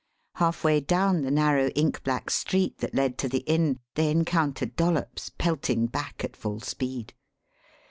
Halfway 0.37 0.79
down 0.79 1.21
the 1.21 1.29
narrow, 1.29 1.67
ink 1.75 2.01
black 2.03 2.31
street 2.31 2.79
that 2.79 2.95
led 2.95 3.19
to 3.19 3.29
the 3.29 3.43
inn 3.45 3.79
they 3.93 4.09
encountered 4.09 4.75
Dollops 4.75 5.29
pelting 5.29 5.85
back 5.85 6.23
at 6.23 6.35
full 6.35 6.59
speed. 6.59 7.13